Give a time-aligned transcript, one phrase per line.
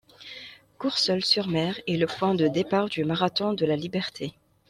[0.79, 4.33] Courseulles-sur-Mer est le point de départ du marathon de la Liberté.